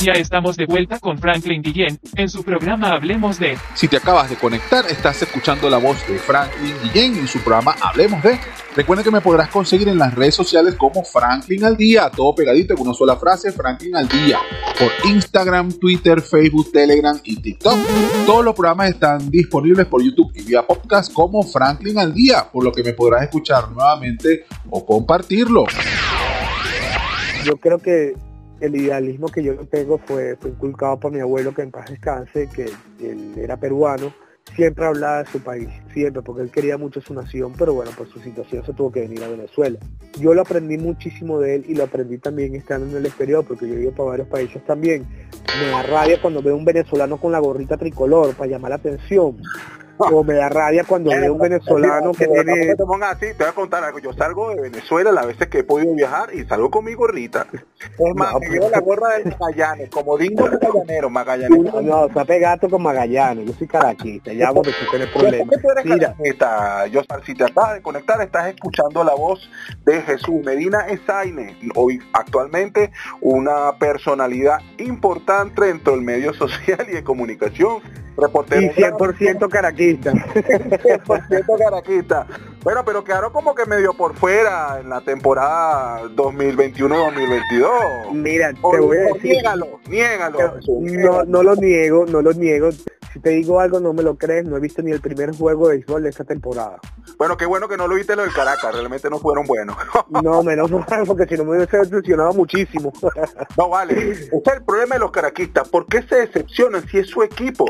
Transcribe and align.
Ya 0.00 0.12
estamos 0.12 0.56
de 0.56 0.64
vuelta 0.64 1.00
con 1.00 1.18
Franklin 1.18 1.60
Guillén 1.60 1.98
en 2.14 2.28
su 2.28 2.44
programa 2.44 2.92
Hablemos 2.92 3.36
de. 3.40 3.58
Si 3.74 3.88
te 3.88 3.96
acabas 3.96 4.30
de 4.30 4.36
conectar, 4.36 4.86
estás 4.86 5.20
escuchando 5.22 5.68
la 5.68 5.78
voz 5.78 6.06
de 6.06 6.20
Franklin 6.20 6.72
Guillén 6.84 7.16
en 7.16 7.26
su 7.26 7.40
programa 7.40 7.74
Hablemos 7.82 8.22
de. 8.22 8.38
Recuerda 8.76 9.02
que 9.02 9.10
me 9.10 9.20
podrás 9.20 9.48
conseguir 9.48 9.88
en 9.88 9.98
las 9.98 10.14
redes 10.14 10.36
sociales 10.36 10.76
como 10.76 11.02
Franklin 11.02 11.64
al 11.64 11.76
Día, 11.76 12.12
todo 12.14 12.32
pegadito 12.32 12.74
en 12.74 12.80
una 12.80 12.94
sola 12.94 13.16
frase, 13.16 13.50
Franklin 13.50 13.96
al 13.96 14.08
Día, 14.08 14.38
por 14.78 15.10
Instagram, 15.10 15.72
Twitter, 15.72 16.22
Facebook, 16.22 16.70
Telegram 16.70 17.18
y 17.24 17.42
TikTok. 17.42 17.76
Todos 18.24 18.44
los 18.44 18.54
programas 18.54 18.90
están 18.90 19.28
disponibles 19.28 19.86
por 19.86 20.00
YouTube 20.00 20.30
y 20.36 20.42
vía 20.44 20.64
podcast 20.64 21.12
como 21.12 21.42
Franklin 21.42 21.98
al 21.98 22.14
Día, 22.14 22.48
por 22.52 22.62
lo 22.62 22.70
que 22.70 22.84
me 22.84 22.92
podrás 22.92 23.24
escuchar 23.24 23.72
nuevamente 23.72 24.44
o 24.70 24.86
compartirlo. 24.86 25.64
Yo 27.44 27.56
creo 27.56 27.78
que 27.78 28.14
el 28.60 28.76
idealismo 28.76 29.28
que 29.28 29.42
yo 29.42 29.54
tengo 29.66 29.98
fue, 29.98 30.36
fue 30.36 30.50
inculcado 30.50 30.98
por 30.98 31.12
mi 31.12 31.20
abuelo 31.20 31.54
que 31.54 31.62
en 31.62 31.70
paz 31.70 31.90
descanse, 31.90 32.48
que 32.48 32.70
él 33.00 33.34
era 33.36 33.56
peruano, 33.56 34.12
siempre 34.54 34.86
hablaba 34.86 35.22
de 35.22 35.30
su 35.30 35.40
país, 35.40 35.68
siempre, 35.92 36.22
porque 36.22 36.42
él 36.42 36.50
quería 36.50 36.78
mucho 36.78 37.00
su 37.00 37.14
nación, 37.14 37.52
pero 37.56 37.74
bueno, 37.74 37.90
por 37.96 38.08
su 38.08 38.18
situación 38.20 38.64
se 38.64 38.72
tuvo 38.72 38.90
que 38.92 39.00
venir 39.00 39.22
a 39.22 39.28
Venezuela. 39.28 39.78
Yo 40.18 40.34
lo 40.34 40.42
aprendí 40.42 40.78
muchísimo 40.78 41.38
de 41.40 41.56
él 41.56 41.64
y 41.68 41.74
lo 41.74 41.84
aprendí 41.84 42.18
también 42.18 42.54
estando 42.54 42.86
en 42.86 42.96
el 42.96 43.06
exterior, 43.06 43.44
porque 43.46 43.68
yo 43.68 43.74
he 43.74 43.82
ido 43.82 43.92
para 43.92 44.10
varios 44.10 44.28
países 44.28 44.64
también. 44.64 45.06
Me 45.60 45.68
da 45.70 45.82
rabia 45.82 46.20
cuando 46.20 46.42
veo 46.42 46.56
un 46.56 46.64
venezolano 46.64 47.18
con 47.18 47.32
la 47.32 47.38
gorrita 47.38 47.76
tricolor 47.76 48.34
para 48.34 48.50
llamar 48.50 48.70
la 48.70 48.76
atención. 48.76 49.36
O 50.12 50.24
me 50.24 50.34
da 50.34 50.48
rabia 50.48 50.84
cuando 50.84 51.10
veo 51.10 51.34
un 51.34 51.38
venezolano 51.38 52.12
que 52.12 52.26
tiene... 52.26 52.74
te 52.74 52.84
pongas 52.84 53.16
así, 53.16 53.26
te 53.26 53.44
voy 53.44 53.48
a 53.48 53.52
contar 53.52 53.84
algo. 53.84 53.98
Yo 53.98 54.12
salgo 54.12 54.50
de 54.54 54.62
Venezuela 54.62 55.12
las 55.12 55.26
veces 55.26 55.48
que 55.48 55.58
he 55.58 55.64
podido 55.64 55.94
viajar 55.94 56.34
y 56.34 56.44
salgo 56.44 56.70
con 56.70 56.84
mi 56.84 56.94
gorrita. 56.94 57.46
Es 57.52 58.14
más, 58.14 58.34
me 58.40 58.48
llevo 58.48 58.70
la 58.70 58.80
gorra 58.80 59.18
de 59.18 59.24
Magallanes, 59.38 59.90
como 59.90 60.16
digo 60.16 60.46
Magallanero, 60.46 61.10
Magallanero. 61.10 61.82
No, 61.82 62.06
está 62.06 62.24
pegato 62.24 62.68
con 62.68 62.82
Magallanes, 62.82 63.46
yo 63.46 63.52
soy 63.52 63.66
caraquista, 63.66 64.32
ya 64.32 64.52
porque 64.52 64.70
tú 64.70 64.90
tienes 64.90 65.08
problemas. 65.10 65.48
¿Por 65.48 65.56
qué 65.56 65.62
tú 65.62 65.70
eres 65.70 65.84
Mira, 65.84 66.14
Josar? 66.92 67.24
Si 67.24 67.34
te 67.34 67.44
acabas 67.44 67.74
de 67.74 67.82
conectar, 67.82 68.20
estás 68.20 68.48
escuchando 68.48 69.04
la 69.04 69.14
voz 69.14 69.48
de 69.84 70.00
Jesús 70.02 70.42
Medina 70.44 70.86
Esaine, 70.88 71.56
hoy 71.74 72.00
actualmente 72.12 72.90
una 73.20 73.78
personalidad 73.78 74.60
importante 74.78 75.66
dentro 75.66 75.92
del 75.92 76.02
medio 76.02 76.32
social 76.34 76.86
y 76.88 76.92
de 76.92 77.04
comunicación. 77.04 77.82
Reportero 78.18 78.62
y 78.62 78.68
100% 78.70 79.48
caraquista. 79.48 80.12
100% 80.12 81.58
caraquista. 81.58 82.26
Bueno, 82.64 82.84
pero 82.84 83.04
quedaron 83.04 83.32
como 83.32 83.54
que 83.54 83.64
medio 83.64 83.94
por 83.94 84.16
fuera 84.16 84.80
en 84.80 84.90
la 84.90 85.00
temporada 85.00 86.02
2021-2022. 86.16 88.12
Mira, 88.12 88.52
te 88.52 88.60
voy 88.60 88.96
a 88.96 89.00
decir, 89.14 89.22
Niégalo, 89.22 89.80
niégalo. 89.88 90.58
No, 90.66 91.24
no 91.24 91.42
lo 91.44 91.54
niego, 91.54 92.06
no 92.06 92.20
lo 92.20 92.32
niego. 92.32 92.70
Si 93.18 93.22
te 93.22 93.30
digo 93.30 93.58
algo 93.58 93.80
no 93.80 93.92
me 93.92 94.04
lo 94.04 94.16
crees, 94.16 94.44
no 94.44 94.56
he 94.56 94.60
visto 94.60 94.80
ni 94.80 94.92
el 94.92 95.00
primer 95.00 95.34
juego 95.34 95.66
de 95.66 95.78
béisbol 95.78 96.04
de 96.04 96.10
esta 96.10 96.22
temporada. 96.22 96.78
Bueno, 97.16 97.36
qué 97.36 97.46
bueno 97.46 97.66
que 97.66 97.76
no 97.76 97.88
lo 97.88 97.96
viste 97.96 98.14
lo 98.14 98.22
del 98.22 98.32
Caracas, 98.32 98.72
realmente 98.72 99.10
no 99.10 99.18
fueron 99.18 99.44
buenos. 99.44 99.76
No, 100.22 100.42
menos 100.44 100.70
mal, 100.70 101.04
porque 101.04 101.26
si 101.26 101.34
no 101.34 101.44
me 101.44 101.56
hubiese 101.56 101.78
decepcionado 101.78 102.32
muchísimo. 102.32 102.92
No 103.56 103.70
vale, 103.70 104.12
ese 104.12 104.24
es 104.26 104.52
el 104.54 104.62
problema 104.62 104.94
de 104.94 105.00
los 105.00 105.10
caraquistas. 105.10 105.68
¿Por 105.68 105.86
qué 105.86 106.02
se 106.02 106.14
decepcionan 106.14 106.86
si 106.88 106.98
es 106.98 107.08
su 107.08 107.24
equipo? 107.24 107.64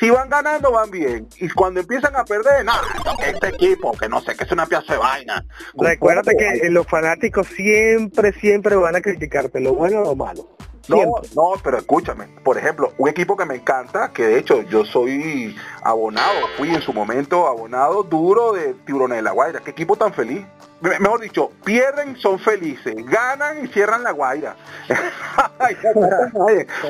Si 0.00 0.08
van 0.08 0.30
ganando 0.30 0.72
van 0.72 0.90
bien 0.90 1.28
y 1.38 1.50
cuando 1.50 1.80
empiezan 1.80 2.16
a 2.16 2.24
perder, 2.24 2.64
nada, 2.64 2.80
este 3.26 3.48
equipo, 3.48 3.92
que 3.92 4.08
no 4.08 4.22
sé, 4.22 4.34
que 4.34 4.44
es 4.44 4.52
una 4.52 4.64
pieza 4.64 4.94
de 4.94 4.98
vaina. 4.98 5.44
Recuérdate 5.74 6.34
que 6.34 6.66
eh, 6.66 6.70
los 6.70 6.86
fanáticos 6.86 7.46
siempre, 7.48 8.32
siempre 8.32 8.74
van 8.76 8.96
a 8.96 9.02
criticarte, 9.02 9.60
lo 9.60 9.74
bueno 9.74 10.00
o 10.00 10.04
lo 10.04 10.16
malo. 10.16 10.48
No, 10.88 10.96
Siempre. 10.96 11.30
no, 11.34 11.52
pero 11.62 11.78
escúchame, 11.78 12.26
por 12.42 12.58
ejemplo, 12.58 12.92
un 12.98 13.08
equipo 13.08 13.36
que 13.36 13.44
me 13.46 13.54
encanta, 13.54 14.10
que 14.12 14.26
de 14.26 14.38
hecho 14.38 14.62
yo 14.62 14.84
soy 14.84 15.56
abonado, 15.82 16.34
fui 16.58 16.74
en 16.74 16.82
su 16.82 16.92
momento 16.92 17.46
abonado 17.46 18.02
duro 18.02 18.52
de 18.52 18.74
Tiburones 18.84 19.16
de 19.16 19.22
la 19.22 19.30
Guaira. 19.32 19.60
Qué 19.60 19.70
equipo 19.70 19.96
tan 19.96 20.12
feliz. 20.12 20.44
Me- 20.80 20.98
Mejor 20.98 21.20
dicho, 21.20 21.50
pierden, 21.64 22.16
son 22.16 22.38
felices, 22.38 22.94
ganan 23.06 23.64
y 23.64 23.68
cierran 23.68 24.02
la 24.02 24.10
Guaira. 24.10 24.56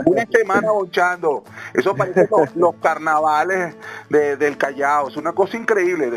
Una 0.04 0.26
semana 0.26 0.70
bonchando. 0.72 1.44
Eso 1.72 1.94
parece 1.94 2.26
los, 2.30 2.54
los 2.56 2.74
carnavales 2.82 3.74
de- 4.08 4.36
del 4.36 4.56
Callao. 4.56 5.08
Es 5.08 5.16
una 5.16 5.32
cosa 5.32 5.56
increíble. 5.56 6.10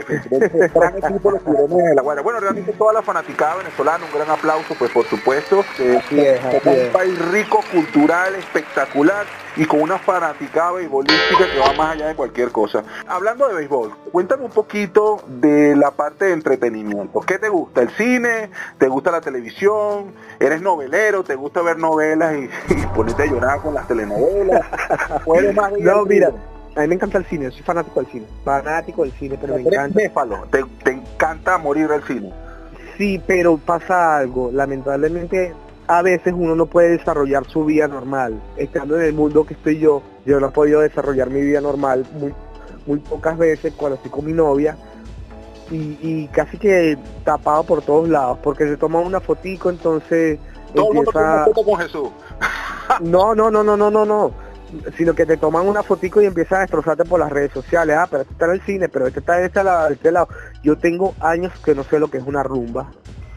Gran 0.74 0.98
equipo 0.98 1.32
los 1.32 1.44
Tiburones 1.44 1.90
de 1.90 1.96
la 1.96 2.02
Guaira. 2.02 2.22
Bueno, 2.24 2.40
realmente 2.40 2.74
toda 2.74 2.94
la 2.94 3.02
fanaticada 3.02 3.56
venezolana, 3.58 4.06
un 4.06 4.12
gran 4.18 4.30
aplauso, 4.32 4.74
pues 4.80 4.92
por 4.92 5.06
supuesto. 5.06 5.64
Así 6.00 6.20
es, 6.20 6.40
un 6.66 6.92
país 6.92 7.20
rico, 7.32 7.60
cultural, 7.72 8.36
espectacular 8.36 9.26
y 9.56 9.66
con 9.66 9.82
una 9.82 9.98
fanaticada 9.98 10.74
beisbolística 10.74 11.46
que 11.52 11.60
va 11.60 11.74
más 11.74 11.96
allá 11.96 12.08
de 12.08 12.16
cualquier 12.16 12.52
cosa. 12.52 12.84
Hablando 13.08 13.48
de 13.48 13.56
béisbol, 13.56 13.92
cuéntame 14.12 14.46
un 14.46 14.52
poquito 14.52 15.22
de 15.28 15.76
la 15.76 15.92
parte 15.92 16.26
de 16.26 16.34
entretenimiento. 16.34 17.20
¿Qué 17.22 17.40
te 17.40 17.50
gusta? 17.50 17.82
¿El 17.82 17.90
cine? 17.92 18.50
¿Te 18.78 18.88
gusta 18.88 19.12
la 19.12 19.22
televisión? 19.22 20.14
¿Eres 20.40 20.62
novelero? 20.62 21.24
¿Te 21.24 21.36
gusta 21.36 21.62
ver 21.62 21.78
novelas 21.78 22.36
y, 22.36 22.50
y 22.74 22.86
ponerte 22.96 23.24
a 23.24 23.26
llorar 23.26 23.62
con 23.62 23.74
las 23.74 23.88
telenovelas? 23.88 24.62
¿O 25.26 25.36
eres 25.36 25.56
más 25.56 25.72
No, 25.80 26.06
mira, 26.06 26.32
a 26.76 26.82
mí 26.82 26.88
me 26.88 26.96
encanta 26.96 27.18
el 27.18 27.26
cine, 27.26 27.46
yo 27.46 27.52
soy 27.52 27.64
fanático 27.64 28.00
del 28.02 28.12
cine. 28.12 28.28
Fanático 28.46 29.04
del 29.04 29.12
cine, 29.14 29.38
pero 29.42 29.56
me 29.56 29.62
Eres 29.62 29.74
encanta. 29.74 30.00
néfalo, 30.00 30.44
te, 30.52 30.64
te 30.84 30.92
encanta 30.92 31.58
morir 31.58 31.88
del 31.88 32.04
cine. 32.04 32.32
Sí, 32.98 33.22
pero 33.26 33.58
pasa 33.58 34.18
algo. 34.18 34.50
Lamentablemente, 34.52 35.54
a 35.88 36.02
veces 36.02 36.34
uno 36.36 36.56
no 36.56 36.66
puede 36.66 36.90
desarrollar 36.90 37.48
su 37.48 37.66
vida 37.66 37.88
normal. 37.88 38.42
Estando 38.58 39.00
en 39.00 39.04
el 39.04 39.14
mundo 39.14 39.46
que 39.46 39.54
estoy 39.54 39.80
yo, 39.80 40.02
yo 40.26 40.40
no 40.40 40.48
he 40.48 40.52
podido 40.52 40.82
desarrollar 40.82 41.30
mi 41.30 41.42
vida 41.42 41.62
normal 41.62 42.06
muy, 42.14 42.34
muy 42.86 43.00
pocas 43.00 43.38
veces 43.38 43.74
cuando 43.76 43.96
estoy 43.96 44.12
con 44.12 44.26
mi 44.26 44.34
novia. 44.34 44.78
Y, 45.72 45.98
y 46.02 46.30
casi 46.32 46.58
que 46.58 46.98
tapado 47.26 47.64
por 47.64 47.82
todos 47.82 48.08
lados, 48.08 48.38
porque 48.42 48.66
se 48.66 48.78
toma 48.78 49.00
una 49.00 49.20
fotico, 49.20 49.70
entonces 49.70 50.40
Todo 50.74 50.90
el 50.90 50.96
mundo 50.96 51.12
empieza... 51.14 51.46
con 51.54 51.80
Jesús. 51.80 52.10
No, 53.02 53.36
no, 53.36 53.52
no, 53.52 53.64
no, 53.64 53.76
no, 53.76 53.92
no, 53.92 54.06
no. 54.06 54.32
Sino 54.96 55.14
que 55.14 55.26
te 55.26 55.36
toman 55.36 55.68
una 55.68 55.84
fotico 55.84 56.22
y 56.22 56.26
empiezan 56.26 56.60
a 56.60 56.62
destrozarte 56.62 57.04
por 57.04 57.20
las 57.20 57.30
redes 57.30 57.52
sociales. 57.52 57.98
Ah, 58.00 58.08
pero 58.10 58.22
este 58.22 58.34
está 58.34 58.46
en 58.46 58.52
el 58.52 58.62
cine, 58.62 58.88
pero 58.88 59.08
este 59.08 59.20
está 59.20 59.36
de 59.36 59.48
este 59.48 59.62
lado, 59.62 59.90
este 59.90 60.10
lado. 60.10 60.30
Yo 60.64 60.78
tengo 60.78 61.14
años 61.20 61.52
que 61.66 61.76
no 61.76 61.84
sé 61.84 62.00
lo 62.00 62.10
que 62.10 62.18
es 62.18 62.24
una 62.26 62.44
rumba, 62.44 62.90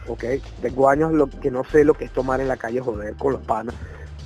¿ok? 0.07 0.23
Tengo 0.61 0.89
años 0.89 1.29
que 1.41 1.51
no 1.51 1.63
sé 1.63 1.83
lo 1.83 1.93
que 1.93 2.05
es 2.05 2.11
tomar 2.11 2.41
en 2.41 2.47
la 2.47 2.57
calle 2.57 2.79
joder 2.79 3.15
con 3.15 3.33
los 3.33 3.41
panas. 3.41 3.75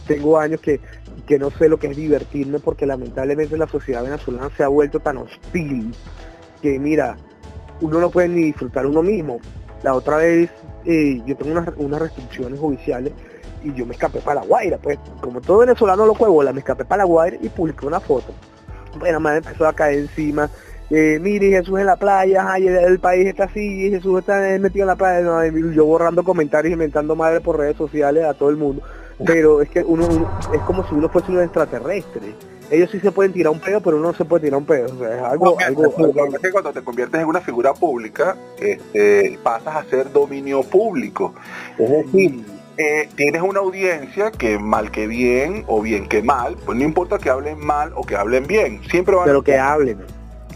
Tengo 0.07 0.37
años 0.37 0.61
que, 0.61 0.79
que 1.25 1.39
no 1.39 1.49
sé 1.51 1.67
lo 1.67 1.79
que 1.79 1.87
es 1.87 1.97
divertirme 1.97 2.59
porque 2.59 2.85
lamentablemente 2.85 3.57
la 3.57 3.67
sociedad 3.67 4.03
venezolana 4.03 4.49
se 4.55 4.63
ha 4.63 4.67
vuelto 4.67 4.99
tan 4.99 5.17
hostil 5.17 5.93
que 6.61 6.79
mira, 6.79 7.17
uno 7.81 7.99
no 7.99 8.09
puede 8.09 8.29
ni 8.29 8.43
disfrutar 8.43 8.85
uno 8.85 9.01
mismo. 9.01 9.39
La 9.83 9.93
otra 9.93 10.17
vez 10.17 10.49
eh, 10.85 11.21
yo 11.25 11.35
tengo 11.35 11.51
unas, 11.51 11.69
unas 11.77 12.01
restricciones 12.01 12.59
judiciales 12.59 13.13
y 13.63 13.73
yo 13.73 13.85
me 13.85 13.93
escapé 13.93 14.19
para 14.19 14.41
la 14.41 14.47
Guaira, 14.47 14.77
pues 14.77 14.99
como 15.21 15.41
todo 15.41 15.59
venezolano 15.59 16.05
lo 16.05 16.13
juego, 16.13 16.43
me 16.53 16.59
escapé 16.59 16.85
para 16.85 16.99
la 16.99 17.05
Guaira 17.05 17.37
y 17.41 17.49
publiqué 17.49 17.85
una 17.85 17.99
foto. 17.99 18.33
Bueno, 18.99 19.19
me 19.19 19.37
empezó 19.37 19.67
a 19.67 19.73
caer 19.73 19.99
encima. 19.99 20.49
Eh, 20.91 21.17
mire, 21.21 21.49
Jesús 21.49 21.79
en 21.79 21.87
la 21.87 21.95
playa, 21.95 22.45
ay, 22.47 22.67
el, 22.67 22.75
el 22.77 22.99
país 22.99 23.25
está 23.27 23.45
así, 23.45 23.89
Jesús 23.89 24.19
está 24.19 24.39
metido 24.59 24.83
en 24.83 24.87
la 24.87 24.95
playa, 24.95 25.21
no, 25.21 25.43
yo 25.71 25.85
borrando 25.85 26.23
comentarios 26.23 26.69
y 26.69 26.73
inventando 26.73 27.15
madre 27.15 27.41
por 27.41 27.57
redes 27.57 27.75
sociales 27.77 28.23
a 28.23 28.33
todo 28.35 28.49
el 28.49 28.57
mundo. 28.57 28.83
Pero 29.25 29.61
es 29.61 29.69
que 29.69 29.81
uno, 29.83 30.05
uno- 30.07 30.29
es 30.53 30.61
como 30.61 30.87
si 30.87 30.93
uno 30.93 31.09
fuese 31.09 31.31
un 31.31 31.41
extraterrestre. 31.41 32.35
Ellos 32.69 32.89
sí 32.91 32.99
se 32.99 33.11
pueden 33.11 33.31
tirar 33.31 33.53
un 33.53 33.59
pedo, 33.59 33.79
pero 33.79 33.97
uno 33.97 34.07
no 34.07 34.13
se 34.13 34.25
puede 34.25 34.45
tirar 34.45 34.57
un 34.59 34.65
pedo. 34.65 34.93
O 34.93 34.99
sea, 34.99 35.15
es 35.17 35.21
algo, 35.23 35.45
No, 35.45 35.65
algo, 35.65 35.83
algo- 35.97 36.25
es 36.35 36.39
que 36.41 36.51
cuando 36.51 36.73
te 36.73 36.81
conviertes 36.83 37.21
en 37.21 37.27
una 37.27 37.39
figura 37.41 37.73
pública, 37.73 38.35
este, 38.59 39.39
pasas 39.41 39.75
a 39.75 39.83
ser 39.85 40.11
dominio 40.11 40.63
público. 40.63 41.33
Es 41.77 41.89
decir, 41.89 42.43
eh, 42.77 43.07
tienes 43.15 43.41
una 43.41 43.59
audiencia 43.61 44.31
que 44.31 44.59
mal 44.59 44.91
que 44.91 45.07
bien 45.07 45.63
o 45.67 45.81
bien 45.81 46.07
que 46.09 46.21
mal, 46.21 46.57
pues 46.65 46.77
no 46.77 46.83
importa 46.83 47.17
que 47.19 47.29
hablen 47.29 47.57
mal 47.59 47.91
o 47.95 48.03
que 48.03 48.15
hablen 48.15 48.45
bien, 48.47 48.81
siempre 48.89 49.15
van 49.15 49.25
pero 49.25 49.43
que 49.43 49.57
hablen. 49.57 49.99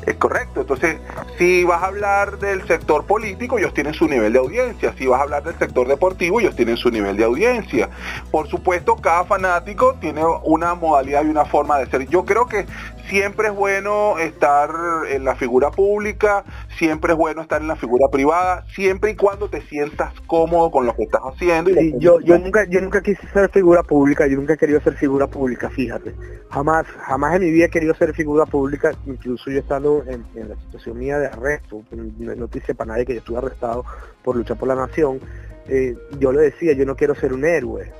Es 0.06 0.16
correcto. 0.16 0.62
Entonces, 0.62 0.98
si 1.38 1.64
vas 1.64 1.84
a 1.84 1.88
hablar 1.88 2.40
del 2.40 2.66
sector 2.68 3.06
político, 3.06 3.60
ellos 3.60 3.74
tienen 3.74 3.94
su 3.94 4.08
nivel 4.08 4.34
de 4.34 4.40
audiencia. 4.40 4.94
Si 4.98 5.08
vas 5.08 5.20
a 5.20 5.24
hablar 5.24 5.44
del 5.44 5.58
sector 5.58 5.88
deportivo, 5.88 6.40
ellos 6.40 6.56
tienen 6.56 6.78
su 6.78 6.90
nivel 6.90 7.18
de 7.18 7.24
audiencia. 7.24 7.90
Por 8.32 8.48
supuesto, 8.48 8.96
cada 8.96 9.26
fanático 9.26 9.96
tiene 10.00 10.24
una 10.44 10.76
modalidad 10.76 11.24
y 11.24 11.28
una 11.30 11.46
forma 11.46 11.78
de 11.80 11.88
ser. 11.88 12.08
Yo 12.08 12.26
creo 12.26 12.48
que 12.48 12.66
siempre 13.10 13.48
es 13.48 13.56
bueno 13.56 14.20
estar 14.20 14.70
en 15.10 15.24
la 15.24 15.36
figura 15.36 15.72
pública, 15.72 16.44
siempre 16.78 17.14
es 17.14 17.18
bueno 17.18 17.42
estar 17.42 17.60
en 17.62 17.68
la 17.68 17.76
figura 17.76 18.08
privada, 18.10 18.66
siempre 18.76 19.12
y 19.12 19.16
cuando 19.16 19.50
te 19.50 19.62
sientas 19.62 20.14
cómodo 20.28 20.70
con 20.70 20.86
lo 20.86 20.96
que 20.96 21.04
estás 21.04 21.22
haciendo. 21.24 21.72
y 21.72 21.74
Sí, 21.74 21.94
yo, 21.98 22.20
yo 22.22 22.38
nunca, 22.38 22.66
yo 22.70 22.80
nunca 22.82 23.02
quise 23.02 23.28
ser 23.30 23.50
figura 23.50 23.84
pública, 23.84 24.28
yo 24.28 24.38
nunca 24.38 24.54
he 24.54 24.58
querido 24.58 24.80
ser 24.82 24.96
figura 24.96 25.28
pública, 25.28 25.70
fíjate. 25.70 26.14
Jamás, 26.52 26.86
jamás 26.88 27.36
en 27.36 27.42
mi 27.42 27.52
vida 27.52 27.66
he 27.66 27.70
querido 27.70 27.96
ser 27.96 28.14
figura 28.14 28.46
pública, 28.46 28.92
incluso 29.06 29.50
yo 29.50 29.60
estando 29.60 29.89
en, 30.08 30.50
la 30.50 30.56
situación 30.56 30.98
mía 30.98 31.18
de 31.20 31.28
arresto, 31.28 31.84
no 31.92 32.32
es 32.32 32.38
noticia 32.38 32.74
para 32.74 32.94
nadie 32.94 33.06
que 33.06 33.14
yo 33.14 33.20
estuve 33.20 33.38
arrestado 33.38 33.86
por 34.24 34.36
luchar 34.36 34.58
por 34.58 34.68
la 34.68 34.76
nación, 34.76 35.20
eh, 35.68 35.96
yo 36.20 36.32
le 36.32 36.42
decía, 36.42 36.74
yo 36.74 36.86
no 36.86 36.96
quiero 36.96 37.16
ser 37.16 37.34
un 37.34 37.46
héroe, 37.46 37.92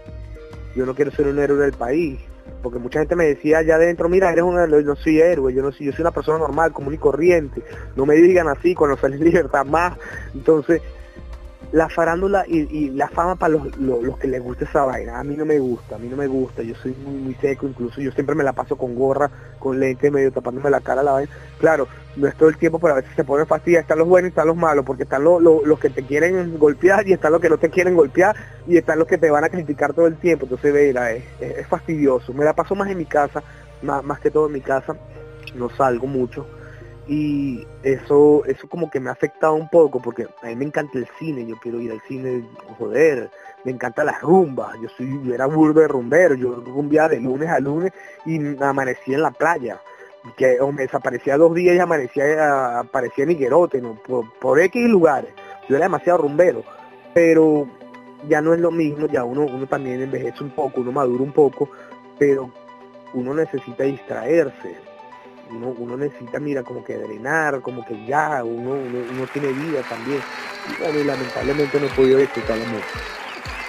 yo 0.76 0.86
no 0.86 0.96
quiero 0.96 1.12
ser 1.12 1.28
un 1.28 1.40
héroe 1.40 1.58
del 1.60 1.74
país, 1.74 2.20
porque 2.62 2.80
mucha 2.80 3.00
gente 3.00 3.16
me 3.16 3.26
decía 3.26 3.60
allá 3.60 3.76
adentro, 3.76 4.10
mira, 4.10 4.32
eres 4.32 4.44
una, 4.44 4.66
no 4.68 4.96
soy 4.96 5.20
héroe, 5.20 5.54
yo 5.54 5.62
no 5.62 5.72
soy, 5.72 5.88
yo 5.88 5.92
soy 5.92 6.02
una 6.02 6.12
persona 6.12 6.40
normal, 6.40 6.72
común 6.72 6.94
y 6.94 6.98
corriente, 6.98 7.62
no 7.96 8.06
me 8.06 8.16
digan 8.16 8.48
así 8.48 8.76
cuando 8.76 8.98
salí 8.98 9.18
libertad 9.18 9.66
más, 9.66 9.98
entonces 10.34 10.82
la 11.72 11.88
farándula 11.88 12.46
y, 12.48 12.90
la 12.90 13.08
fama 13.10 13.36
para 13.36 13.54
los, 13.54 14.18
que 14.20 14.28
les 14.28 14.42
gusta 14.42 14.66
esa 14.66 14.86
vaina. 14.86 15.20
A 15.20 15.24
mí 15.24 15.36
no 15.36 15.46
me 15.46 15.60
gusta, 15.60 15.96
a 15.96 16.00
mí 16.00 16.08
no 16.08 16.18
me 16.18 16.28
gusta. 16.28 16.64
Yo 16.64 16.76
soy 16.76 16.96
muy, 16.96 17.36
seco, 17.36 17.68
incluso 17.68 18.02
yo 18.02 18.12
siempre 18.12 18.36
me 18.36 18.44
la 18.44 18.54
paso 18.54 18.76
con 18.76 18.96
gorra, 18.96 19.30
con 19.60 19.80
lente, 19.80 20.10
medio 20.10 20.32
tapándome 20.32 20.70
la 20.70 20.82
cara 20.82 21.04
la 21.04 21.12
vaina. 21.12 21.32
Claro, 21.60 21.88
no 22.16 22.28
es 22.28 22.36
todo 22.36 22.50
el 22.50 22.58
tiempo, 22.58 22.80
pero 22.80 22.94
a 22.94 22.98
veces 22.98 23.12
se 23.16 23.24
pone 23.24 23.46
fastidia. 23.46 23.82
Están 23.82 24.00
los 24.00 24.08
buenos 24.08 24.30
y 24.30 24.32
están 24.32 24.48
los 24.48 24.56
malos, 24.56 24.84
porque 24.84 25.04
están 25.04 25.24
los, 25.24 25.42
los, 25.42 25.80
que 25.80 25.90
te 25.90 26.04
quieren 26.04 26.58
golpear 26.58 27.08
y 27.08 27.14
están 27.14 27.32
los 27.32 27.42
que 27.42 27.50
no 27.50 27.58
te 27.58 27.70
quieren 27.70 27.96
golpear 27.96 28.36
y 28.68 28.78
están 28.78 28.98
los 28.98 29.08
que 29.08 29.18
te 29.18 29.30
van 29.30 29.44
a 29.44 29.50
criticar 29.50 29.94
todo 29.94 30.08
el 30.08 30.18
tiempo. 30.18 30.46
Entonces, 30.46 30.74
verá, 30.74 31.12
es, 31.12 31.24
es, 31.40 31.68
fastidioso. 31.68 32.34
Me 32.34 32.46
la 32.46 32.54
paso 32.54 32.74
más 32.74 32.90
en 32.90 32.98
mi 32.98 33.06
casa, 33.06 33.44
más, 33.84 34.04
más 34.04 34.20
que 34.20 34.32
todo 34.32 34.48
en 34.48 34.54
mi 34.54 34.62
casa. 34.62 34.96
No 35.56 35.70
salgo 35.70 36.08
mucho 36.08 36.46
y 37.10 37.66
eso 37.82 38.46
eso 38.46 38.70
como 38.70 38.92
que 38.92 39.00
me 39.00 39.10
ha 39.10 39.14
afectado 39.14 39.56
un 39.56 39.68
poco 39.68 40.00
porque 40.00 40.28
a 40.44 40.46
mí 40.46 40.56
me 40.56 40.66
encanta 40.66 41.00
el 41.00 41.08
cine 41.18 41.44
yo 41.44 41.58
quiero 41.60 41.82
ir 41.82 41.92
al 41.92 42.02
cine 42.02 42.48
joder 42.78 43.32
me 43.66 43.72
encanta 43.72 44.04
las 44.04 44.22
rumbas 44.22 44.80
yo 44.80 44.88
soy 44.90 45.20
yo 45.24 45.34
era 45.34 45.48
burdo 45.48 45.82
de 45.82 45.88
rumbero 45.88 46.36
yo 46.36 46.54
rumbeaba 46.54 47.10
de 47.10 47.20
lunes 47.20 47.50
a 47.50 47.60
lunes 47.60 47.94
y 48.28 48.40
amanecía 48.64 49.16
en 49.16 49.24
la 49.24 49.32
playa 49.32 49.82
que 50.38 50.60
o 50.62 50.72
me 50.72 50.84
desaparecía 50.84 51.36
dos 51.36 51.56
días 51.56 51.76
y 51.76 51.80
amanecía 51.80 52.78
aparecía 52.80 53.24
en 53.24 53.32
Higuerote 53.32 53.82
¿no? 53.82 53.96
por, 53.96 54.32
por 54.38 54.60
X 54.60 54.88
lugares 54.88 55.34
yo 55.68 55.78
era 55.78 55.86
demasiado 55.86 56.20
rumbero 56.20 56.64
pero 57.16 57.68
ya 58.28 58.40
no 58.40 58.54
es 58.54 58.60
lo 58.60 58.70
mismo 58.70 59.08
ya 59.08 59.24
uno 59.24 59.48
uno 59.48 59.66
también 59.66 60.00
envejece 60.00 60.44
un 60.44 60.52
poco 60.52 60.82
uno 60.82 60.92
madura 60.92 61.24
un 61.24 61.34
poco 61.34 61.72
pero 62.20 62.52
uno 63.16 63.34
necesita 63.34 63.86
distraerse 63.86 64.89
uno, 65.52 65.74
uno 65.78 65.98
necesita, 65.98 66.40
mira, 66.40 66.64
como 66.64 66.84
que 66.84 66.98
drenar, 66.98 67.62
como 67.62 67.86
que 67.86 68.06
ya, 68.06 68.44
uno, 68.44 68.72
uno, 68.72 69.28
tiene 69.32 69.50
vida 69.50 69.82
también. 69.88 70.22
Y 70.70 70.82
bueno, 70.82 71.04
lamentablemente 71.04 71.80
no 71.80 71.88
he 71.88 71.90
podido 71.90 72.20
disfrutarlo 72.20 72.66
mucho. 72.66 72.86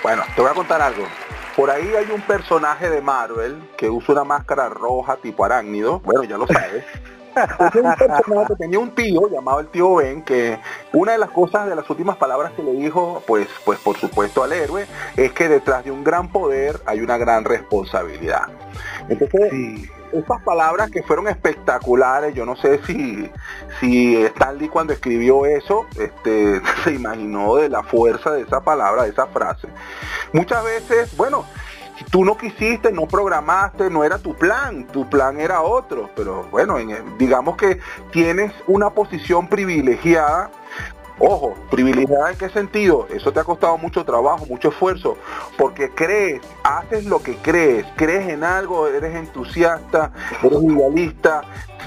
Bueno, 0.03 0.23
te 0.35 0.41
voy 0.41 0.51
a 0.51 0.55
contar 0.55 0.81
algo. 0.81 1.05
Por 1.57 1.71
ahí 1.71 1.95
hay 1.95 2.11
un 2.11 2.23
personaje 2.23 2.89
de 2.89 3.01
Marvel 3.01 3.61
que 3.77 3.91
usa 3.91 4.15
una 4.15 4.25
máscara 4.25 4.69
roja 4.69 5.17
tipo 5.17 5.45
arácnido. 5.45 6.01
Bueno, 6.01 6.25
ya 6.25 6.39
lo 6.39 6.47
sabes. 6.47 6.85
un 7.31 8.57
tenía 8.59 8.79
un 8.79 8.91
tío 8.93 9.29
llamado 9.31 9.61
el 9.61 9.69
tío 9.69 9.95
Ben 9.95 10.23
que 10.23 10.59
una 10.93 11.13
de 11.13 11.19
las 11.19 11.31
cosas 11.31 11.69
de 11.69 11.77
las 11.77 11.89
últimas 11.89 12.17
palabras 12.17 12.53
que 12.57 12.63
le 12.65 12.73
dijo 12.73 13.23
pues 13.25 13.47
pues 13.65 13.79
por 13.79 13.97
supuesto 13.97 14.43
al 14.43 14.53
héroe 14.53 14.85
es 15.17 15.31
que 15.31 15.49
detrás 15.49 15.85
de 15.85 15.93
un 15.93 16.03
gran 16.03 16.33
poder 16.33 16.81
hay 16.87 17.01
una 17.01 17.19
gran 17.19 17.45
responsabilidad 17.45 18.49
entonces 19.09 19.49
sí 19.53 19.89
esas 20.13 20.43
palabras 20.43 20.91
que 20.91 21.03
fueron 21.03 21.29
espectaculares, 21.29 22.35
yo 22.35 22.45
no 22.45 22.57
sé 22.57 22.81
si, 22.87 23.31
si 23.81 24.17
Stanley 24.17 24.69
cuando 24.69 24.93
escribió 24.93 25.47
eso 25.47 25.87
este, 25.99 26.61
se 26.85 26.93
imaginó 26.93 27.57
de 27.57 27.69
la 27.69 27.83
fuerza 27.83 28.33
de 28.33 28.43
esa 28.43 28.61
palabra, 28.61 29.05
de 29.05 29.11
esa 29.11 29.27
frase. 29.27 29.69
Muchas 30.33 30.65
veces, 30.65 31.17
bueno, 31.17 31.45
tú 32.11 32.25
no 32.25 32.37
quisiste, 32.37 32.93
no 32.93 33.07
programaste, 33.07 33.91
no 33.91 34.05
era 34.05 34.19
tu 34.19 34.35
plan, 34.35 34.87
tu 34.87 35.09
plan 35.09 35.41
era 35.41 35.63
otro, 35.63 36.11
pero 36.17 36.45
bueno, 36.51 36.77
digamos 37.19 37.57
que 37.57 37.81
tienes 38.11 38.53
una 38.67 38.91
posición 38.91 39.49
privilegiada 39.49 40.51
Ojo, 41.23 41.55
privilegiada 41.71 42.31
en 42.31 42.39
qué 42.39 42.49
sentido? 42.49 43.07
Eso 43.11 43.31
te 43.31 43.41
ha 43.41 43.45
costado 43.45 43.77
mucho 43.77 44.07
trabajo, 44.07 44.47
mucho 44.47 44.71
esfuerzo, 44.71 45.19
porque 45.59 45.91
crees, 45.91 46.41
haces 46.65 47.05
lo 47.05 47.23
que 47.23 47.37
crees, 47.37 47.85
crees 47.95 48.31
en 48.31 48.43
algo, 48.43 48.89
eres 48.89 49.15
entusiasta, 49.15 50.13
eres 50.43 50.63
idealista, 50.63 51.43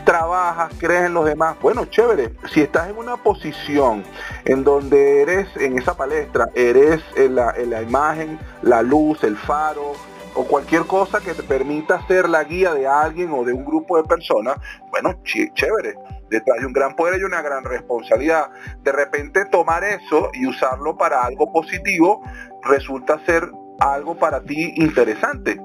trabajas, 0.06 0.72
crees 0.78 1.08
en 1.08 1.16
los 1.16 1.26
demás. 1.26 1.58
Bueno, 1.64 1.86
chévere, 1.86 2.36
si 2.54 2.62
estás 2.62 2.92
en 2.92 2.98
una 3.00 3.18
posición 3.18 4.04
en 4.46 4.64
donde 4.64 5.24
eres 5.24 5.48
en 5.56 5.80
esa 5.80 5.98
palestra, 5.98 6.50
eres 6.54 7.02
en 7.16 7.34
la, 7.34 7.56
la 7.58 7.82
imagen, 7.82 8.38
la 8.62 8.84
luz, 8.84 9.24
el 9.24 9.36
faro, 9.36 9.94
o 10.36 10.44
cualquier 10.44 10.84
cosa 10.84 11.22
que 11.22 11.34
te 11.34 11.42
permita 11.42 12.06
ser 12.06 12.30
la 12.30 12.44
guía 12.44 12.76
de 12.76 12.86
alguien 12.86 13.32
o 13.32 13.44
de 13.44 13.54
un 13.54 13.66
grupo 13.66 13.98
de 13.98 14.04
personas, 14.04 14.58
bueno, 14.92 15.16
chévere 15.24 15.96
detrás 16.34 16.60
de 16.60 16.66
un 16.66 16.74
gran 16.74 16.96
poder 16.96 17.14
hay 17.14 17.24
una 17.24 17.42
gran 17.42 17.64
responsabilidad. 17.64 18.50
De 18.82 18.92
repente 18.92 19.46
tomar 19.46 19.84
eso 19.84 20.32
y 20.34 20.48
usarlo 20.48 20.98
para 20.98 21.24
algo 21.24 21.52
positivo 21.52 22.22
resulta 22.64 23.24
ser 23.26 23.50
algo 23.80 24.16
para 24.18 24.42
ti 24.42 24.74
interesante. 24.78 25.60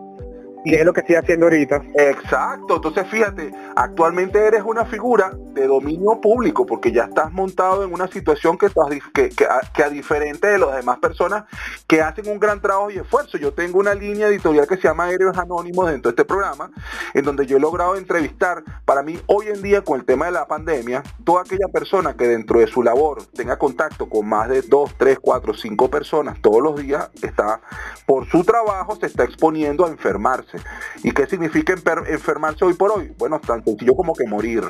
Y 0.69 0.75
es 0.75 0.85
lo 0.85 0.93
que 0.93 1.00
estoy 1.00 1.17
haciendo 1.17 1.47
ahorita. 1.47 1.81
Exacto, 1.94 2.76
entonces 2.76 3.06
fíjate, 3.09 3.55
actualmente 3.75 4.38
eres 4.38 4.62
una 4.67 4.85
figura 4.85 5.32
de 5.55 5.67
dominio 5.67 6.20
público 6.20 6.67
porque 6.67 6.93
ya 6.93 7.05
estás 7.05 7.32
montado 7.32 7.85
en 7.85 7.91
una 7.94 8.06
situación 8.06 8.59
que, 8.59 8.67
estás, 8.67 8.87
que, 9.15 9.31
que, 9.31 9.47
a, 9.47 9.88
diferente 9.88 10.47
de 10.47 10.59
las 10.59 10.76
demás 10.76 10.99
personas 10.99 11.44
que 11.87 12.03
hacen 12.03 12.29
un 12.29 12.38
gran 12.38 12.61
trabajo 12.61 12.91
y 12.91 12.99
esfuerzo. 12.99 13.38
Yo 13.38 13.55
tengo 13.55 13.79
una 13.79 13.94
línea 13.94 14.29
editorial 14.29 14.67
que 14.67 14.76
se 14.76 14.82
llama 14.82 15.11
Héroes 15.11 15.38
Anónimos 15.38 15.91
dentro 15.91 16.11
de 16.11 16.12
este 16.12 16.26
programa, 16.26 16.70
en 17.15 17.25
donde 17.25 17.47
yo 17.47 17.56
he 17.56 17.61
logrado 17.61 17.97
entrevistar, 17.97 18.62
para 18.85 19.03
mí 19.03 19.19
hoy 19.25 19.47
en 19.47 19.62
día 19.62 19.81
con 19.81 19.99
el 19.99 20.05
tema 20.05 20.26
de 20.26 20.32
la 20.32 20.47
pandemia, 20.47 21.03
toda 21.25 21.41
aquella 21.41 21.69
persona 21.73 22.15
que 22.15 22.29
dentro 22.29 22.61
de 22.61 22.67
su 22.67 22.82
labor 22.82 23.23
tenga 23.35 23.59
contacto 23.59 24.06
con 24.06 24.29
más 24.29 24.50
de 24.50 24.61
2, 24.61 24.97
3, 24.99 25.19
4, 25.19 25.55
5 25.55 25.88
personas 25.88 26.38
todos 26.43 26.61
los 26.62 26.76
días, 26.79 27.09
está 27.23 27.62
por 28.05 28.26
su 28.29 28.44
trabajo, 28.44 28.97
se 28.97 29.06
está 29.06 29.25
exponiendo 29.25 29.87
a 29.87 29.88
enfermarse 29.88 30.57
¿Y 31.02 31.10
qué 31.12 31.26
significa 31.26 31.75
enfermarse 32.06 32.64
hoy 32.64 32.75
por 32.75 32.93
hoy? 32.93 33.12
Bueno, 33.19 33.40
tan 33.40 33.64
sencillo 33.64 33.94
como 33.94 34.14
que 34.14 34.26
morir. 34.26 34.62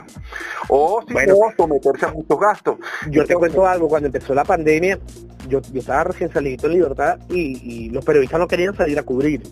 O 0.68 1.02
si 1.06 1.14
no, 1.14 1.36
someterse 1.56 2.06
a 2.06 2.12
muchos 2.12 2.38
gastos. 2.38 2.76
Yo 3.10 3.24
te 3.24 3.34
cuento 3.34 3.66
algo, 3.66 3.88
cuando 3.88 4.06
empezó 4.06 4.34
la 4.34 4.44
pandemia, 4.44 4.98
yo, 5.48 5.60
estaba 5.74 6.04
recién 6.04 6.32
salido 6.32 6.66
en 6.66 6.72
libertad 6.72 7.18
y, 7.28 7.90
los 7.90 8.04
periodistas 8.04 8.38
no 8.38 8.46
querían 8.46 8.76
salir 8.76 8.98
a 8.98 9.02
cubrir 9.02 9.42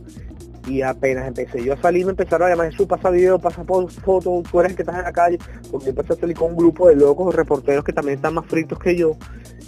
y 0.66 0.82
apenas 0.82 1.28
empecé 1.28 1.62
yo 1.62 1.74
a 1.74 1.76
salir 1.76 2.04
me 2.04 2.10
empezaron 2.10 2.48
a 2.48 2.50
llamar 2.50 2.70
Jesús 2.70 2.86
pasa 2.86 3.08
video, 3.08 3.38
pasa 3.38 3.64
fotos, 3.64 4.42
tú 4.50 4.60
eres 4.60 4.72
el 4.72 4.76
que 4.76 4.82
estás 4.82 4.98
en 4.98 5.04
la 5.04 5.12
calle, 5.12 5.38
porque 5.70 5.90
empecé 5.90 6.14
a 6.14 6.16
salir 6.16 6.36
con 6.36 6.50
un 6.50 6.56
grupo 6.56 6.88
de 6.88 6.96
locos 6.96 7.34
reporteros 7.34 7.84
que 7.84 7.92
también 7.92 8.16
están 8.16 8.34
más 8.34 8.46
fritos 8.46 8.78
que 8.78 8.96
yo 8.96 9.16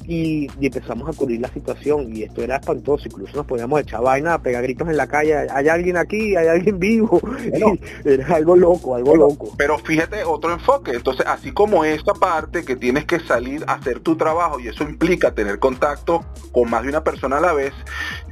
y, 0.08 0.48
empezamos 0.60 1.08
a 1.08 1.12
cubrir 1.12 1.40
la 1.40 1.48
situación 1.48 2.16
y 2.16 2.22
esto 2.22 2.42
era 2.42 2.56
espantoso, 2.56 3.04
incluso 3.06 3.36
nos 3.36 3.46
podíamos 3.46 3.80
echar 3.80 4.00
vaina, 4.00 4.34
a 4.34 4.42
pegar 4.42 4.62
gritos 4.62 4.88
en 4.88 4.96
la 4.96 5.06
calle, 5.06 5.36
hay 5.36 5.68
alguien 5.68 5.98
aquí, 5.98 6.34
hay 6.34 6.48
alguien 6.48 6.78
vivo, 6.78 7.20
era 8.04 8.36
algo 8.36 8.56
loco, 8.56 8.94
algo 8.94 9.14
loco. 9.14 9.52
Pero 9.58 9.78
fíjate 9.78 10.24
otro 10.24 10.52
enfoque, 10.52 10.92
entonces 10.92 11.26
así 11.26 11.52
como 11.52 11.84
esta 11.84 12.14
parte 12.14 12.64
que 12.64 12.74
tienes 12.74 13.04
que 13.04 13.20
salir 13.20 13.64
a 13.66 13.74
hacer 13.74 14.00
tu 14.00 14.16
trabajo 14.16 14.58
y 14.58 14.68
eso 14.68 14.82
implica 14.84 15.34
tener 15.34 15.58
contacto 15.58 16.24
con 16.52 16.70
más 16.70 16.82
de 16.84 16.88
una 16.88 17.04
persona 17.04 17.36
a 17.36 17.40
la 17.40 17.52
vez, 17.52 17.74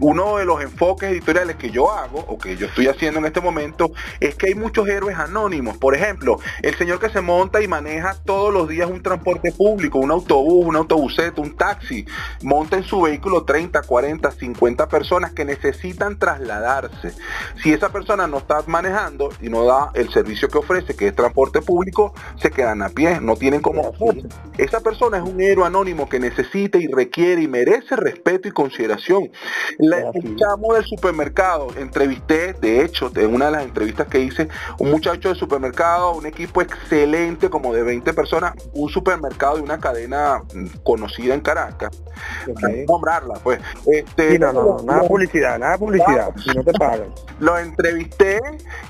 uno 0.01 0.39
de 0.39 0.47
los 0.47 0.63
enfoques 0.63 1.11
editoriales 1.11 1.57
que 1.57 1.71
yo 1.71 1.93
hago 1.93 2.21
o 2.21 2.39
que 2.39 2.57
yo 2.57 2.67
estoy 2.69 2.89
haciendo 2.89 3.21
en 3.21 3.27
este 3.27 3.43
momento 3.43 3.91
es 4.21 4.35
que 4.35 4.47
hay 4.47 4.55
muchos 4.55 4.89
héroes 4.89 5.19
anónimos, 5.19 5.77
por 5.77 5.95
ejemplo, 5.95 6.39
el 6.63 6.75
señor 6.77 7.01
que 7.01 7.11
se 7.11 7.21
monta 7.21 7.61
y 7.61 7.69
maneja 7.69 8.17
todos 8.25 8.53
los 8.53 8.67
días 8.67 8.89
un 8.91 9.03
transporte 9.03 9.53
público, 9.53 9.99
un 9.99 10.11
autobús, 10.11 10.65
un 10.65 10.77
autobusete, 10.77 11.39
un 11.39 11.55
taxi, 11.55 11.66
monta 12.43 12.77
en 12.77 12.85
su 12.85 13.03
vehículo 13.03 13.45
30, 13.45 13.83
40, 13.83 14.31
50 14.31 14.89
personas 14.89 15.33
que 15.33 15.45
necesitan 15.45 16.19
trasladarse. 16.19 17.13
Si 17.63 17.73
esa 17.73 17.91
persona 17.91 18.27
no 18.27 18.39
está 18.39 18.63
manejando 18.67 19.31
y 19.41 19.49
no 19.49 19.65
da 19.65 19.91
el 19.95 20.11
servicio 20.11 20.49
que 20.49 20.59
ofrece, 20.59 20.95
que 20.95 21.09
es 21.09 21.15
transporte 21.15 21.63
público, 21.63 22.15
se 22.41 22.51
quedan 22.51 22.83
a 22.83 22.89
pie, 22.89 23.21
no 23.21 23.37
tienen 23.37 23.61
cómo 23.61 23.93
Esa 24.59 24.81
persona 24.81 25.19
es 25.19 25.25
un 25.25 25.41
héroe 25.41 25.67
anónimo 25.67 26.09
que 26.09 26.21
necesita 26.21 26.79
y 26.79 26.87
requiere 26.87 27.43
y 27.43 27.49
merece 27.49 27.97
respeto 27.97 28.49
y 28.49 28.53
consideración. 28.53 29.31
La 29.79 30.11
escuchamos 30.11 30.75
del 30.75 30.85
supermercado, 30.85 31.69
entrevisté, 31.77 32.53
de 32.55 32.85
hecho, 32.85 33.11
en 33.15 33.35
una 33.35 33.47
de 33.47 33.53
las 33.53 33.63
entrevistas 33.65 34.07
que 34.07 34.21
hice, 34.21 34.49
un 34.79 34.91
muchacho 34.91 35.29
del 35.29 35.37
supermercado, 35.37 36.13
un 36.13 36.27
equipo 36.27 36.63
excelente 36.63 37.51
como 37.51 37.75
de 37.75 37.83
20 37.83 38.13
personas, 38.13 38.55
un 38.73 38.89
supermercado 38.89 39.57
de 39.57 39.63
una 39.63 39.79
cadena 39.79 40.43
conocida 40.85 41.35
en 41.35 41.41
Caracas 41.41 41.56
Nombrarla, 42.87 43.35
pues. 43.43 43.61
Este, 43.87 44.39
no, 44.39 44.53
no, 44.53 44.77
nada 44.85 45.03
publicidad, 45.07 45.59
nada 45.59 45.79
publicidad, 45.79 46.35
si 46.37 46.51
no 46.51 46.63
te 46.63 46.73
pagan. 46.73 47.13
Lo 47.41 47.59
entrevisté 47.59 48.41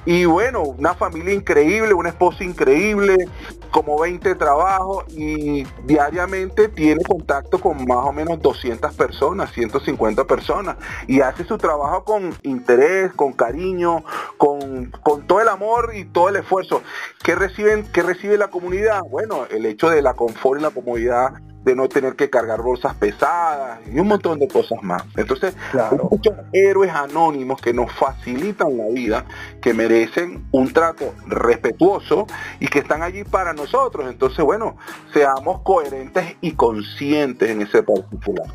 y 0.05 0.25
bueno, 0.25 0.63
una 0.63 0.95
familia 0.95 1.35
increíble, 1.35 1.95
una 1.95 2.11
esposa 2.11 2.45
increíble, 2.45 3.29
como 3.71 3.99
20 3.99 4.35
trabajos 4.37 5.05
y 5.09 5.65
diariamente 5.85 6.69
tiene 6.69 7.03
contacto 7.03 7.61
con 7.61 7.85
más 7.85 8.07
o 8.07 8.13
menos 8.13 8.41
200 8.41 8.95
personas, 8.95 9.53
150 9.53 10.25
personas 10.25 10.77
y 11.07 11.21
hace 11.21 11.45
su 11.45 11.59
trabajo 11.59 12.05
con 12.05 12.35
interés, 12.43 13.13
con 13.13 13.33
cariño, 13.33 14.05
con, 14.39 14.91
con 15.03 15.27
todo 15.27 15.41
el 15.41 15.49
amor 15.49 15.93
y 15.95 16.05
todo 16.05 16.29
el 16.29 16.37
esfuerzo. 16.37 16.83
que 17.23 17.35
reciben, 17.35 17.85
que 17.93 18.03
recibe 18.03 18.39
la 18.39 18.49
comunidad? 18.49 19.03
Bueno, 19.11 19.47
el 19.51 19.67
hecho 19.67 19.91
de 19.91 20.03
la 20.03 20.15
confort 20.15 20.61
y 20.61 20.63
la 20.63 20.71
comodidad 20.71 21.35
de 21.67 21.75
no 21.75 21.89
tener 21.89 22.15
que 22.15 22.31
cargar 22.31 22.63
bolsas 22.63 22.95
pesadas 22.95 23.81
y 23.93 23.99
un 23.99 24.07
montón 24.07 24.39
de 24.39 24.47
cosas 24.47 24.81
más. 24.85 25.03
Entonces, 25.17 25.55
Claro. 25.73 25.99
hay 26.01 26.09
muchos 26.17 26.35
héroes 26.53 26.93
anónimos 26.93 27.61
que 27.61 27.75
nos 27.75 27.93
facilitan 27.93 28.77
la 28.79 28.87
vida, 28.87 29.25
que 29.61 29.75
merecen 29.75 30.47
un 30.53 30.73
trato 30.73 31.13
respetuoso 31.27 32.29
y 32.61 32.69
que 32.69 32.79
están 32.79 33.03
allí 33.03 33.25
para 33.25 33.53
nosotros. 33.53 34.09
Entonces, 34.09 34.45
bueno, 34.45 34.77
seamos 35.13 35.61
coherentes 35.63 36.37
y 36.41 36.53
conscientes 36.53 37.51
en 37.51 37.63
ese 37.63 37.83
particular. 37.83 38.47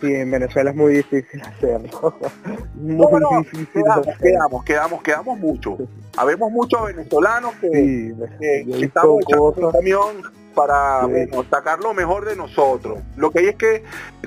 Sí, 0.00 0.12
en 0.14 0.30
Venezuela 0.30 0.70
es 0.70 0.76
muy 0.76 0.92
difícil 0.94 1.40
hacerlo. 1.42 2.14
Muy 2.74 3.06
difícil 3.38 3.68
quedamos, 3.72 3.98
hacerlo. 4.06 4.20
quedamos, 4.22 4.64
quedamos, 4.64 5.02
quedamos 5.02 5.38
mucho. 5.38 5.78
Habemos 6.16 6.50
muchos 6.52 6.86
venezolanos 6.86 7.52
que, 7.60 7.68
Sí, 7.70 8.12
que- 8.38 8.66
que 8.78 8.84
estamos 8.84 9.20
echando 9.22 9.52
cosas. 9.54 9.72
camión 9.72 10.06
para 10.54 11.06
bueno, 11.06 11.44
sacar 11.50 11.80
lo 11.80 11.94
mejor 11.94 12.24
de 12.24 12.36
nosotros. 12.36 12.98
Lo 13.16 13.30
que 13.30 13.40
hay 13.40 13.46
es 13.46 13.56
que 13.56 13.84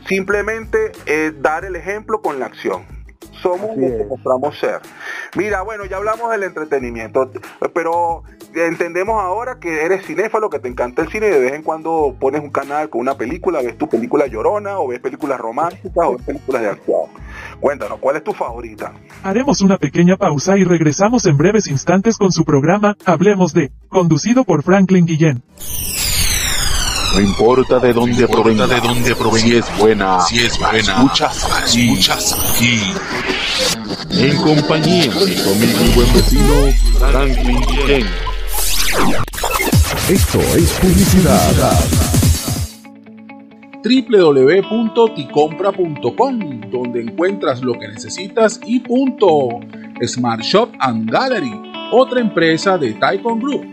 simplemente 0.07 0.91
eh, 1.05 1.33
dar 1.39 1.65
el 1.65 1.75
ejemplo 1.75 2.21
con 2.21 2.39
la 2.39 2.47
acción. 2.47 2.85
Somos 3.41 3.71
Así 3.71 3.81
lo 3.81 3.97
que 3.97 4.05
mostramos 4.05 4.59
ser. 4.59 4.79
Mira, 5.35 5.61
bueno, 5.61 5.85
ya 5.85 5.97
hablamos 5.97 6.31
del 6.31 6.43
entretenimiento, 6.43 7.31
pero 7.73 8.23
entendemos 8.55 9.21
ahora 9.21 9.59
que 9.59 9.83
eres 9.83 10.05
cinéfalo, 10.05 10.49
que 10.49 10.59
te 10.59 10.67
encanta 10.67 11.03
el 11.03 11.09
cine 11.09 11.27
y 11.27 11.31
de 11.31 11.39
vez 11.39 11.53
en 11.53 11.63
cuando 11.63 12.15
pones 12.19 12.41
un 12.41 12.49
canal 12.49 12.89
con 12.89 13.01
una 13.01 13.15
película, 13.15 13.61
ves 13.61 13.77
tu 13.77 13.87
película 13.87 14.27
llorona 14.27 14.79
o 14.79 14.87
ves 14.87 14.99
películas 14.99 15.39
románticas 15.39 16.05
o 16.05 16.17
ves 16.17 16.25
películas 16.25 16.61
de 16.61 16.69
acción. 16.69 17.01
Cuéntanos, 17.59 17.99
¿cuál 17.99 18.17
es 18.17 18.23
tu 18.23 18.33
favorita? 18.33 18.93
Haremos 19.23 19.61
una 19.61 19.77
pequeña 19.77 20.17
pausa 20.17 20.57
y 20.57 20.63
regresamos 20.63 21.25
en 21.25 21.37
breves 21.37 21.67
instantes 21.67 22.17
con 22.17 22.31
su 22.31 22.43
programa 22.43 22.97
Hablemos 23.05 23.53
de, 23.53 23.71
conducido 23.89 24.43
por 24.43 24.63
Franklin 24.63 25.05
Guillén. 25.05 25.43
No 27.13 27.21
importa 27.21 27.79
de 27.79 27.93
dónde 27.93 28.27
provenga, 28.27 28.67
de 28.67 28.79
dónde 28.79 29.15
provenga, 29.15 29.47
si 29.47 29.55
es 29.55 29.77
buena, 29.77 30.19
si 30.21 30.39
es 30.39 30.57
buena, 30.59 30.79
escuchas 30.79 31.45
aquí, 31.51 31.89
escuchas 31.89 32.55
aquí. 32.55 32.79
En 34.11 34.37
compañía 34.37 35.03
de 35.03 35.09
mi 35.09 35.15
amigo 35.41 35.81
y 35.81 35.89
buen 35.95 36.13
vecino 36.13 36.71
Franklin 36.99 37.59
Guillén. 37.61 38.05
Esto 40.09 40.39
es 40.39 40.71
publicidad. 40.79 41.79
www.ticompra.com 43.83 46.61
donde 46.69 47.01
encuentras 47.01 47.61
lo 47.61 47.73
que 47.73 47.87
necesitas 47.87 48.59
y 48.65 48.79
punto. 48.81 49.59
Smart 50.05 50.41
Shop 50.41 50.69
and 50.79 51.09
Gallery, 51.09 51.53
otra 51.91 52.19
empresa 52.19 52.77
de 52.77 52.93
Taikon 52.93 53.39
Group 53.39 53.65